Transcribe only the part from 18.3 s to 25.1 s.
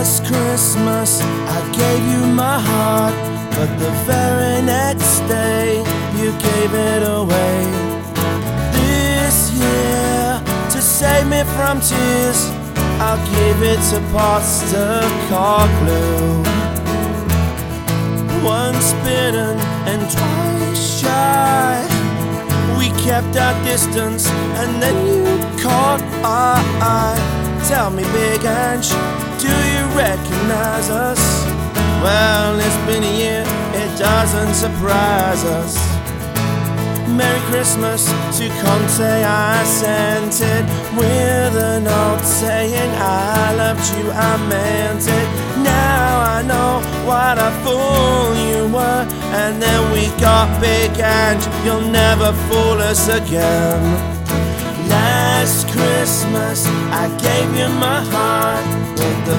Once bitten and twice shy, we kept our distance, and then